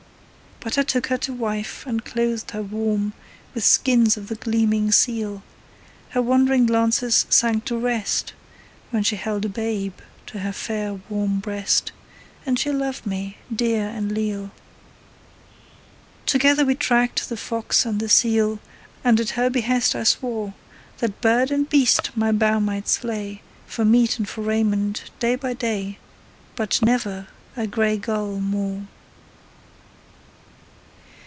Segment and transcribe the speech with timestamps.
[0.63, 3.13] But I took her to wife, and clothed her warm
[3.55, 5.41] With skins of the gleaming seal;
[6.11, 8.33] Her wandering glances sank to rest
[8.91, 9.95] When she held a babe
[10.27, 11.91] to her fair, warm breast,
[12.45, 14.51] And she loved me dear and leal.
[16.27, 18.59] Together we tracked the fox and the seal,
[19.03, 20.53] And at her behest I swore
[20.99, 25.55] That bird and beast my bow might slay For meat and for raiment, day by
[25.55, 25.97] day,
[26.55, 27.25] But never
[27.57, 28.83] a grey gull more.